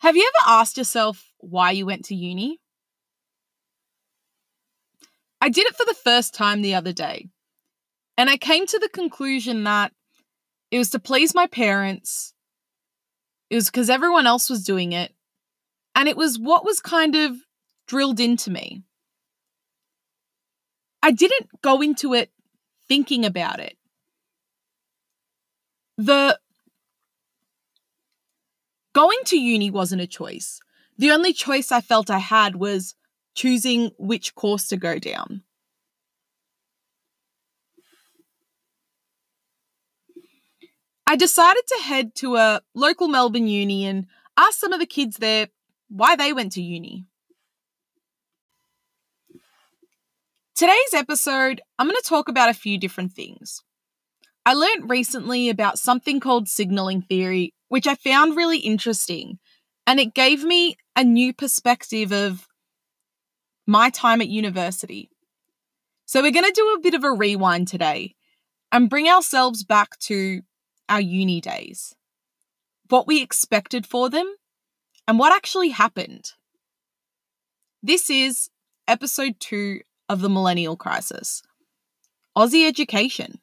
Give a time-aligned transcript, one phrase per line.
[0.00, 2.58] Have you ever asked yourself why you went to uni?
[5.42, 7.28] I did it for the first time the other day,
[8.16, 9.92] and I came to the conclusion that
[10.70, 12.32] it was to please my parents,
[13.50, 15.14] it was because everyone else was doing it,
[15.94, 17.36] and it was what was kind of
[17.86, 18.82] drilled into me.
[21.02, 22.30] I didn't go into it
[22.88, 23.76] thinking about it.
[25.98, 26.39] The
[28.94, 30.60] going to uni wasn't a choice.
[30.98, 32.94] The only choice I felt I had was
[33.34, 35.42] choosing which course to go down.
[41.06, 44.06] I decided to head to a local Melbourne uni and
[44.36, 45.48] ask some of the kids there
[45.88, 47.06] why they went to uni.
[50.54, 53.62] Today's episode, I'm going to talk about a few different things.
[54.46, 59.38] I learned recently about something called signaling theory, which I found really interesting,
[59.86, 62.48] and it gave me a new perspective of
[63.64, 65.08] my time at university.
[66.04, 68.16] So, we're going to do a bit of a rewind today
[68.72, 70.42] and bring ourselves back to
[70.88, 71.94] our uni days,
[72.88, 74.26] what we expected for them,
[75.06, 76.32] and what actually happened.
[77.84, 78.50] This is
[78.88, 81.40] episode two of the millennial crisis
[82.36, 83.38] Aussie education.